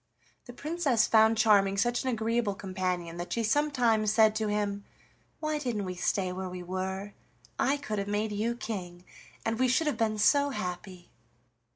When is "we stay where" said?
5.85-6.49